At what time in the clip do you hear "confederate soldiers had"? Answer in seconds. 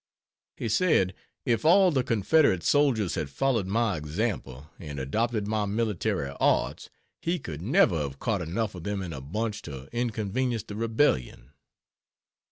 2.03-3.29